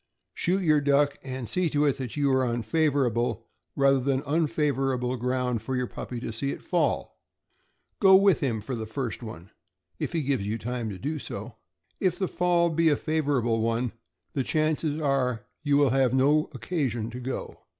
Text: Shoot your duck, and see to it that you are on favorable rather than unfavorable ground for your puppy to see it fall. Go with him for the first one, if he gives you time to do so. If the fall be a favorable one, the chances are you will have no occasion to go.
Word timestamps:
Shoot 0.33 0.63
your 0.63 0.81
duck, 0.81 1.19
and 1.21 1.47
see 1.47 1.69
to 1.69 1.85
it 1.85 1.99
that 1.99 2.17
you 2.17 2.33
are 2.33 2.43
on 2.43 2.63
favorable 2.63 3.45
rather 3.75 3.99
than 3.99 4.23
unfavorable 4.23 5.15
ground 5.15 5.61
for 5.61 5.75
your 5.75 5.85
puppy 5.85 6.19
to 6.21 6.33
see 6.33 6.49
it 6.49 6.63
fall. 6.63 7.19
Go 7.99 8.15
with 8.15 8.39
him 8.39 8.61
for 8.61 8.73
the 8.73 8.87
first 8.87 9.21
one, 9.21 9.51
if 9.99 10.13
he 10.13 10.23
gives 10.23 10.43
you 10.47 10.57
time 10.57 10.89
to 10.89 10.97
do 10.97 11.19
so. 11.19 11.57
If 11.99 12.17
the 12.17 12.27
fall 12.27 12.71
be 12.71 12.89
a 12.89 12.95
favorable 12.95 13.61
one, 13.61 13.91
the 14.33 14.41
chances 14.43 14.99
are 14.99 15.45
you 15.61 15.77
will 15.77 15.91
have 15.91 16.15
no 16.15 16.49
occasion 16.51 17.11
to 17.11 17.19
go. 17.19 17.67